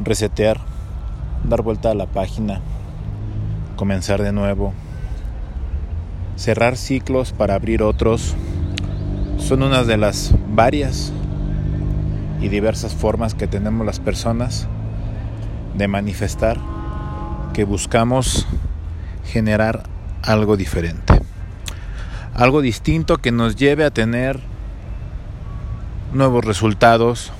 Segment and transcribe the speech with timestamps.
[0.00, 0.60] resetear,
[1.44, 2.60] dar vuelta a la página,
[3.76, 4.72] comenzar de nuevo,
[6.36, 8.34] cerrar ciclos para abrir otros,
[9.38, 11.12] son unas de las varias
[12.40, 14.68] y diversas formas que tenemos las personas
[15.76, 16.58] de manifestar
[17.52, 18.46] que buscamos
[19.24, 19.84] generar
[20.22, 21.20] algo diferente.
[22.34, 24.40] Algo distinto que nos lleve a tener
[26.12, 27.32] nuevos resultados,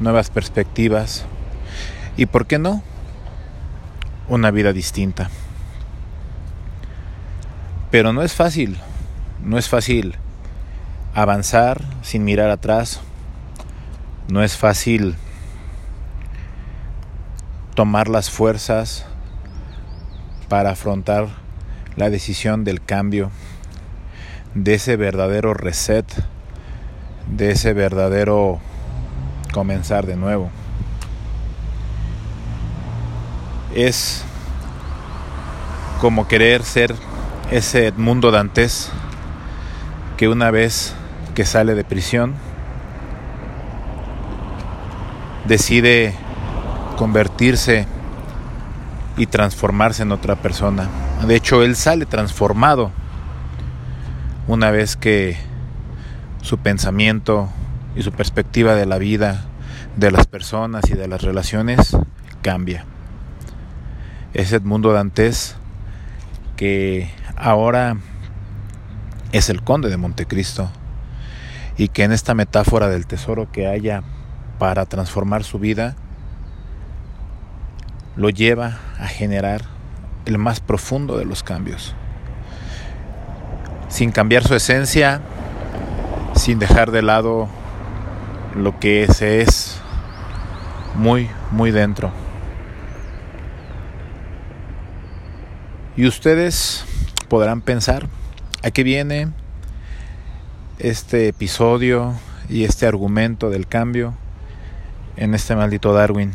[0.00, 1.24] nuevas perspectivas
[2.16, 2.82] y, ¿por qué no?,
[4.28, 5.30] una vida distinta.
[7.90, 8.78] Pero no es fácil,
[9.42, 10.16] no es fácil
[11.14, 13.00] avanzar sin mirar atrás,
[14.28, 15.14] no es fácil
[17.74, 19.06] tomar las fuerzas
[20.48, 21.28] para afrontar
[21.96, 23.30] la decisión del cambio,
[24.54, 26.06] de ese verdadero reset,
[27.28, 28.60] de ese verdadero
[29.54, 30.50] comenzar de nuevo.
[33.72, 34.24] Es
[36.00, 36.92] como querer ser
[37.52, 38.90] ese mundo dantes
[40.16, 40.92] que una vez
[41.36, 42.34] que sale de prisión
[45.46, 46.14] decide
[46.96, 47.86] convertirse
[49.16, 50.88] y transformarse en otra persona.
[51.24, 52.90] De hecho, él sale transformado
[54.48, 55.36] una vez que
[56.42, 57.50] su pensamiento
[57.94, 59.44] y su perspectiva de la vida,
[59.96, 61.96] de las personas y de las relaciones
[62.42, 62.84] cambia.
[64.32, 65.56] Es Edmundo Dantes
[66.56, 67.96] que ahora
[69.32, 70.70] es el conde de Montecristo
[71.76, 74.02] y que en esta metáfora del tesoro que haya
[74.58, 75.96] para transformar su vida,
[78.16, 79.62] lo lleva a generar
[80.24, 81.94] el más profundo de los cambios.
[83.88, 85.20] Sin cambiar su esencia,
[86.34, 87.48] sin dejar de lado
[88.54, 89.80] lo que se es
[90.94, 92.12] muy, muy dentro.
[95.96, 96.84] Y ustedes
[97.28, 98.08] podrán pensar,
[98.62, 99.28] ¿a qué viene
[100.78, 102.14] este episodio
[102.48, 104.14] y este argumento del cambio
[105.16, 106.32] en este maldito Darwin?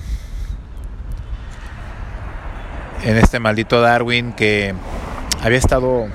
[3.04, 4.74] en este maldito Darwin que
[5.42, 6.08] había estado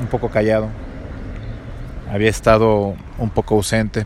[0.00, 0.68] un poco callado,
[2.10, 4.04] había estado un poco ausente,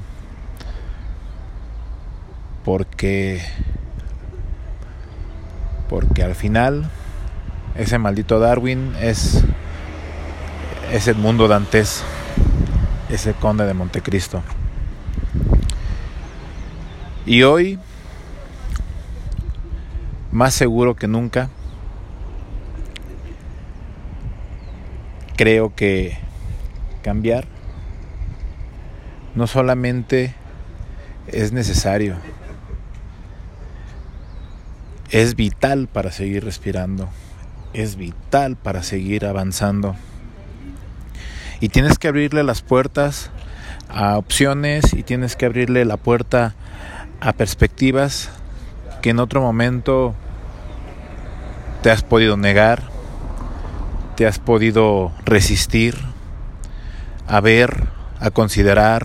[2.66, 3.40] porque,
[5.88, 6.90] porque al final
[7.76, 9.44] ese maldito Darwin es,
[10.90, 12.02] es mundo Dantes,
[13.08, 14.42] ese conde de Montecristo.
[17.24, 17.78] Y hoy,
[20.32, 21.50] más seguro que nunca,
[25.36, 26.18] creo que
[27.02, 27.46] cambiar
[29.36, 30.34] no solamente
[31.28, 32.16] es necesario,
[35.10, 37.08] es vital para seguir respirando,
[37.72, 39.96] es vital para seguir avanzando.
[41.60, 43.30] Y tienes que abrirle las puertas
[43.88, 46.54] a opciones y tienes que abrirle la puerta
[47.20, 48.30] a perspectivas
[49.00, 50.14] que en otro momento
[51.82, 52.96] te has podido negar
[54.16, 55.94] te has podido resistir
[57.28, 59.02] a ver, a considerar,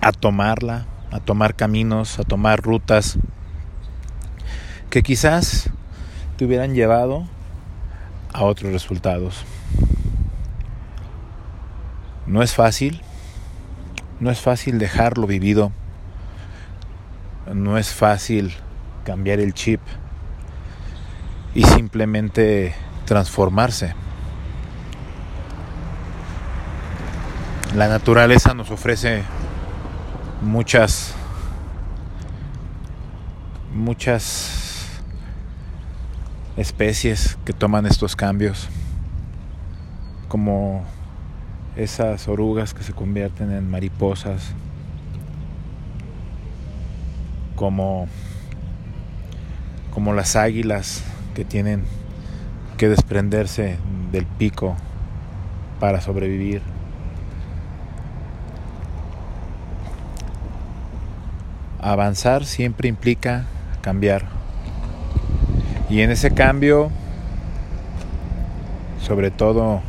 [0.00, 3.18] a tomarla, a tomar caminos, a tomar rutas
[4.92, 5.70] que quizás
[6.36, 7.26] te hubieran llevado
[8.34, 9.42] a otros resultados.
[12.26, 13.00] No es fácil,
[14.20, 15.72] no es fácil dejar lo vivido,
[17.54, 18.52] no es fácil
[19.02, 19.80] cambiar el chip
[21.54, 22.74] y simplemente
[23.06, 23.94] transformarse.
[27.74, 29.22] La naturaleza nos ofrece
[30.42, 31.14] muchas
[33.72, 34.71] muchas
[36.56, 38.68] especies que toman estos cambios
[40.28, 40.84] como
[41.76, 44.52] esas orugas que se convierten en mariposas
[47.56, 48.08] como
[49.92, 51.04] como las águilas
[51.34, 51.84] que tienen
[52.76, 53.78] que desprenderse
[54.10, 54.76] del pico
[55.78, 56.62] para sobrevivir.
[61.80, 63.44] Avanzar siempre implica
[63.80, 64.41] cambiar.
[65.92, 66.90] Y en ese cambio,
[68.98, 69.82] sobre todo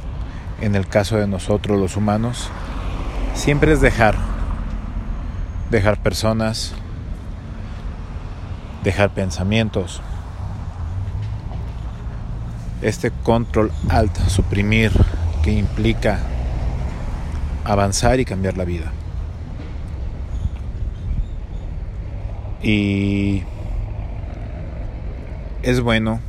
[0.60, 2.50] en el caso de nosotros los humanos,
[3.36, 4.18] siempre es dejar.
[5.72, 6.74] Dejar personas,
[8.84, 10.02] dejar pensamientos,
[12.82, 14.92] este control alt, suprimir,
[15.42, 16.20] que implica
[17.64, 18.92] avanzar y cambiar la vida.
[22.62, 23.44] Y
[25.64, 26.20] es bueno,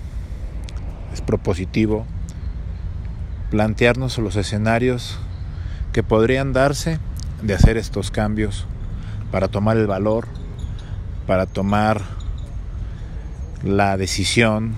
[1.12, 2.06] es propositivo
[3.50, 5.18] plantearnos los escenarios
[5.92, 6.98] que podrían darse
[7.42, 8.66] de hacer estos cambios
[9.32, 10.28] para tomar el valor,
[11.26, 12.00] para tomar
[13.64, 14.74] la decisión.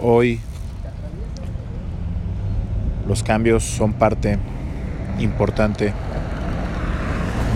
[0.00, 0.40] Hoy
[3.08, 4.38] los cambios son parte
[5.18, 5.92] importante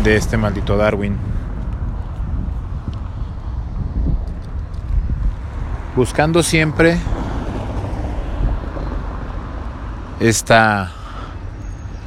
[0.02, 1.33] de este maldito Darwin.
[5.96, 6.98] Buscando siempre
[10.18, 10.90] esta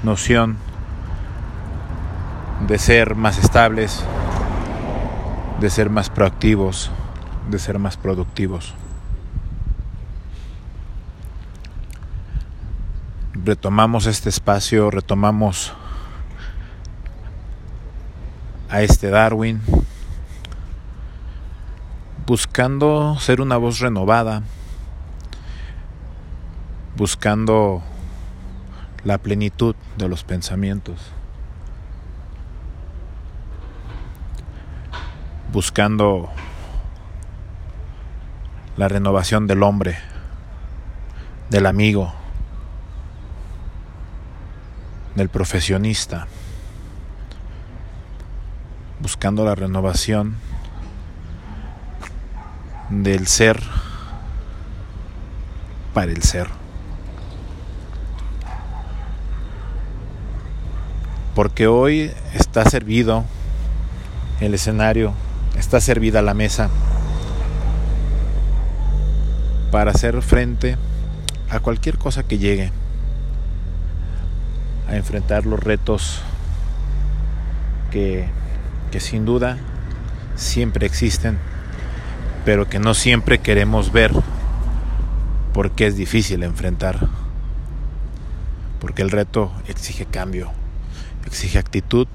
[0.03, 0.57] noción
[2.67, 4.03] de ser más estables,
[5.61, 6.91] de ser más proactivos,
[7.49, 8.73] de ser más productivos.
[13.33, 15.73] Retomamos este espacio, retomamos
[18.69, 19.61] a este Darwin,
[22.27, 24.43] buscando ser una voz renovada,
[26.97, 27.81] buscando
[29.05, 30.99] la plenitud de los pensamientos,
[35.53, 36.27] buscando
[38.75, 39.97] la renovación del hombre,
[41.49, 42.13] del amigo,
[45.15, 46.27] del profesionista,
[48.99, 50.35] buscando la renovación
[52.89, 53.61] del ser
[55.93, 56.47] para el ser.
[61.37, 63.23] porque hoy está servido
[64.39, 65.13] el escenario,
[65.55, 66.71] está servida la mesa
[69.69, 70.77] para hacer frente
[71.51, 72.71] a cualquier cosa que llegue,
[74.89, 76.21] a enfrentar los retos
[77.91, 78.27] que,
[78.89, 79.59] que sin duda
[80.35, 81.37] siempre existen,
[82.47, 84.13] pero que no siempre queremos ver
[85.53, 87.09] porque es difícil enfrentar,
[88.79, 90.49] porque el reto exige cambio
[91.25, 92.07] exige actitud,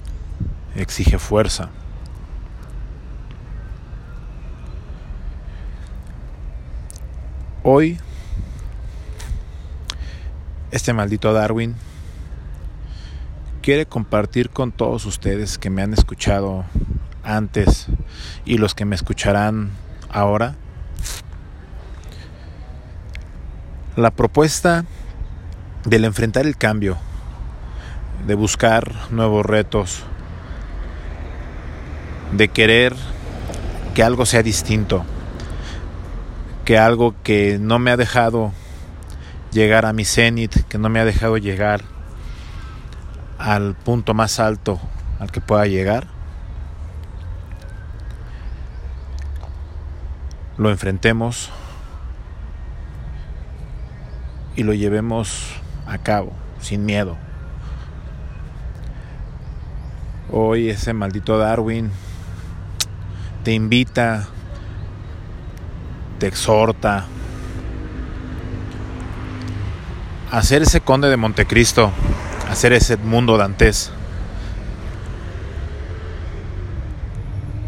[0.75, 1.69] exige fuerza.
[7.63, 7.99] Hoy,
[10.71, 11.75] este maldito Darwin
[13.61, 16.65] quiere compartir con todos ustedes que me han escuchado
[17.23, 17.89] antes
[18.47, 19.73] y los que me escucharán
[20.13, 20.55] ahora.
[23.97, 24.85] La propuesta
[25.85, 26.97] del enfrentar el cambio
[28.27, 30.05] de buscar nuevos retos,
[32.33, 32.95] de querer
[33.95, 35.05] que algo sea distinto,
[36.65, 38.53] que algo que no me ha dejado
[39.51, 41.83] llegar a mi cenit, que no me ha dejado llegar
[43.39, 44.81] al punto más alto
[45.19, 46.07] al que pueda llegar,
[50.57, 51.51] lo enfrentemos
[54.55, 55.55] y lo llevemos
[55.87, 57.17] a cabo sin miedo.
[60.31, 61.91] Hoy ese maldito Darwin
[63.45, 64.29] te invita,
[66.19, 67.07] te exhorta
[70.31, 71.93] a ser ese conde de Montecristo,
[72.49, 73.93] a ser ese mundo dantes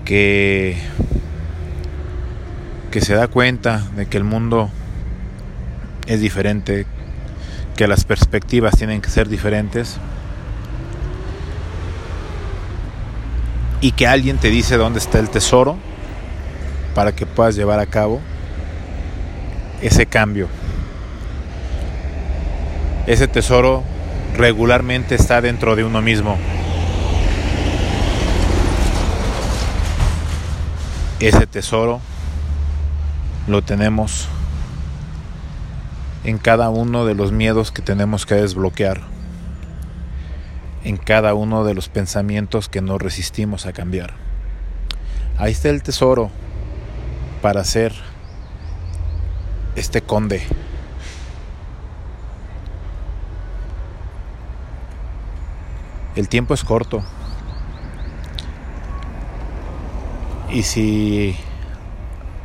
[0.04, 0.78] que
[2.94, 4.70] que se da cuenta de que el mundo
[6.06, 6.86] es diferente,
[7.74, 9.96] que las perspectivas tienen que ser diferentes
[13.80, 15.76] y que alguien te dice dónde está el tesoro
[16.94, 18.20] para que puedas llevar a cabo
[19.82, 20.46] ese cambio.
[23.08, 23.82] Ese tesoro
[24.36, 26.38] regularmente está dentro de uno mismo.
[31.18, 32.00] Ese tesoro
[33.46, 34.28] lo tenemos
[36.24, 39.14] en cada uno de los miedos que tenemos que desbloquear
[40.84, 44.12] en cada uno de los pensamientos que no resistimos a cambiar.
[45.38, 46.30] Ahí está el tesoro
[47.42, 47.94] para ser
[49.74, 50.42] este conde.
[56.14, 57.02] El tiempo es corto.
[60.50, 61.36] Y si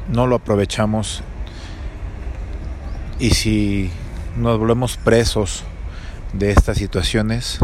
[0.10, 1.22] no lo aprovechamos.
[3.20, 3.92] Y si
[4.38, 5.64] nos volvemos presos
[6.34, 7.60] de estas situaciones,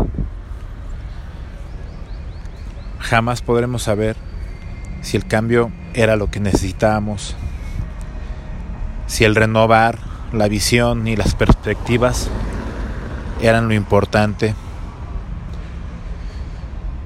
[2.99, 4.15] jamás podremos saber
[5.01, 7.35] si el cambio era lo que necesitábamos,
[9.07, 9.99] si el renovar
[10.33, 12.29] la visión y las perspectivas
[13.41, 14.55] eran lo importante,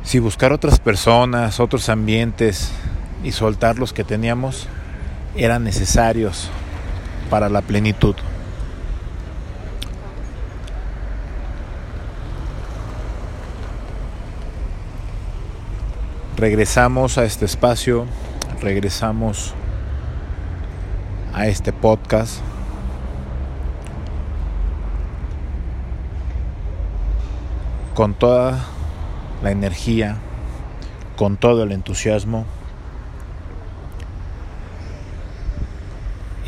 [0.04, 2.72] si buscar otras personas, otros ambientes
[3.24, 4.68] y soltar los que teníamos
[5.36, 6.50] eran necesarios
[7.30, 8.16] para la plenitud.
[16.38, 18.06] Regresamos a este espacio,
[18.62, 19.54] regresamos
[21.34, 22.40] a este podcast.
[27.94, 28.66] Con toda
[29.44, 30.16] la energía,
[31.18, 32.46] con todo el entusiasmo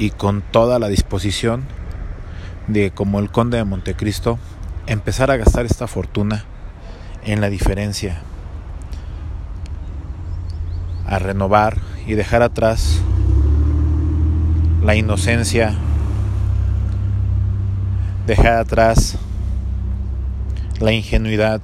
[0.01, 1.63] y con toda la disposición
[2.67, 4.39] de, como el conde de Montecristo,
[4.87, 6.43] empezar a gastar esta fortuna
[7.23, 8.19] en la diferencia
[11.05, 11.77] a renovar
[12.07, 12.99] y dejar atrás
[14.81, 15.75] la inocencia,
[18.25, 19.19] dejar atrás
[20.79, 21.61] la ingenuidad,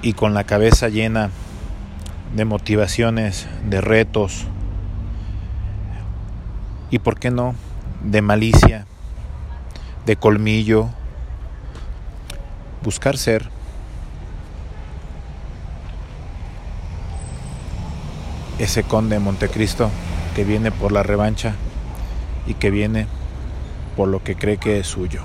[0.00, 1.30] y con la cabeza llena
[2.34, 4.44] de motivaciones, de retos
[6.90, 7.54] y, por qué no,
[8.02, 8.86] de malicia,
[10.04, 10.88] de colmillo,
[12.82, 13.48] buscar ser
[18.58, 19.90] ese conde de Montecristo
[20.34, 21.54] que viene por la revancha
[22.46, 23.06] y que viene
[23.96, 25.24] por lo que cree que es suyo.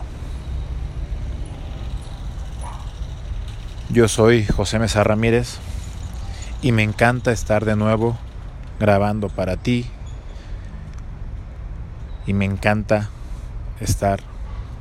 [3.89, 5.59] Yo soy José Mesa Ramírez
[6.61, 8.17] y me encanta estar de nuevo
[8.79, 9.85] grabando para ti.
[12.25, 13.09] Y me encanta
[13.79, 14.19] estar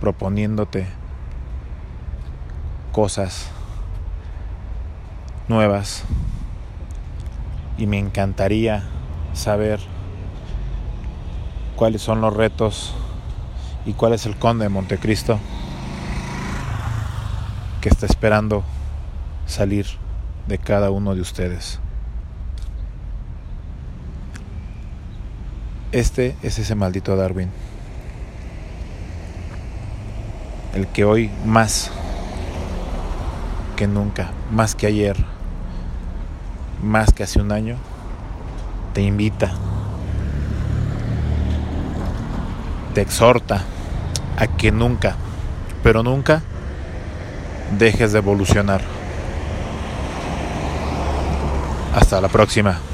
[0.01, 0.87] proponiéndote
[2.93, 3.49] cosas
[5.47, 6.05] nuevas.
[7.79, 8.83] Y me encantaría
[9.33, 9.81] saber
[11.77, 12.93] cuáles son los retos
[13.87, 15.39] y cuál es el conde de Montecristo
[17.81, 18.65] que está esperando
[19.47, 19.87] salir
[20.49, 21.79] de cada uno de ustedes.
[25.93, 27.51] Este es ese maldito Darwin.
[30.75, 31.91] El que hoy más
[33.77, 35.17] que nunca, más que ayer,
[36.83, 37.77] más que hace un año,
[38.95, 39.53] te invita,
[42.95, 43.65] te exhorta
[44.37, 45.17] a que nunca,
[45.83, 46.43] pero nunca
[47.79, 48.98] dejes de evolucionar.
[51.99, 52.88] Hasta la próxima.